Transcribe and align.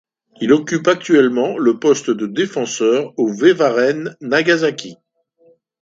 Il 0.41 0.51
occupe 0.51 0.87
actuellement 0.87 1.59
le 1.59 1.77
poste 1.77 2.09
de 2.09 2.25
défenseur 2.25 3.13
au 3.17 3.31
V-Varen 3.31 4.17
Nagasaki. 4.19 4.95